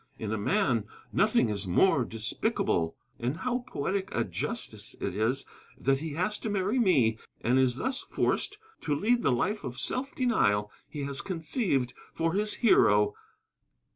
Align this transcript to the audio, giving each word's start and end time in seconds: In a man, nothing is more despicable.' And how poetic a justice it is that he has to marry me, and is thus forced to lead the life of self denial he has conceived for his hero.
In 0.17 0.31
a 0.33 0.37
man, 0.39 0.85
nothing 1.13 1.49
is 1.49 1.67
more 1.67 2.03
despicable.' 2.03 2.95
And 3.19 3.37
how 3.37 3.59
poetic 3.67 4.09
a 4.11 4.23
justice 4.23 4.95
it 4.99 5.15
is 5.15 5.45
that 5.79 5.99
he 5.99 6.13
has 6.13 6.39
to 6.39 6.49
marry 6.49 6.79
me, 6.79 7.19
and 7.41 7.59
is 7.59 7.75
thus 7.75 8.01
forced 8.01 8.57
to 8.79 8.95
lead 8.95 9.21
the 9.21 9.31
life 9.31 9.63
of 9.63 9.77
self 9.77 10.15
denial 10.15 10.71
he 10.89 11.03
has 11.03 11.21
conceived 11.21 11.93
for 12.15 12.33
his 12.33 12.55
hero. 12.65 13.13